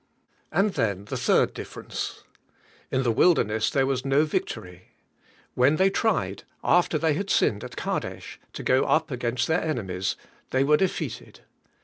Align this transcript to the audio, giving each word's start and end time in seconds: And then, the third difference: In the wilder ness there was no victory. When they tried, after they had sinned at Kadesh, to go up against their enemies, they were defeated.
And 0.51 0.71
then, 0.71 1.05
the 1.05 1.15
third 1.15 1.53
difference: 1.53 2.23
In 2.89 3.03
the 3.03 3.11
wilder 3.11 3.43
ness 3.43 3.69
there 3.69 3.85
was 3.85 4.03
no 4.03 4.25
victory. 4.25 4.93
When 5.53 5.75
they 5.75 5.91
tried, 5.91 6.41
after 6.63 6.97
they 6.97 7.13
had 7.13 7.29
sinned 7.29 7.63
at 7.63 7.75
Kadesh, 7.75 8.39
to 8.53 8.63
go 8.63 8.85
up 8.85 9.11
against 9.11 9.47
their 9.47 9.61
enemies, 9.61 10.15
they 10.49 10.63
were 10.63 10.77
defeated. 10.77 11.41